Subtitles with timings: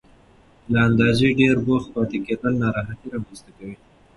[0.71, 3.75] له اندازې ډېر بوخت پاتې کېدل ناراحتي رامنځته کوي.